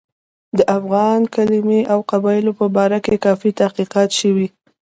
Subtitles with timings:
[0.57, 4.47] د افغان کلمې او قبایلو په باره کې کافي تحقیقات شوي.